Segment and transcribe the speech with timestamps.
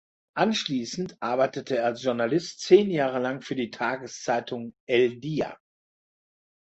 [0.33, 5.59] Anschließend arbeitete er als Journalist zehn Jahre lang für die Tageszeitung "El Dia".